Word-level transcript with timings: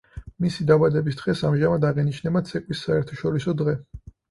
მისი 0.45 0.63
დაბადების 0.71 1.19
დღეს 1.19 1.43
ამჟამად 1.51 1.87
აღინიშნება 1.91 2.43
ცეკვის 2.51 2.85
საერთაშორისო 2.89 3.57
დღე. 3.63 3.79